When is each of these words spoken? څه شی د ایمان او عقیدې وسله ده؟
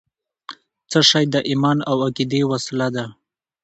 څه 0.89 0.99
شی 1.09 1.23
د 1.33 1.35
ایمان 1.49 1.77
او 1.89 1.97
عقیدې 2.07 2.41
وسله 2.51 2.87
ده؟ 2.95 3.05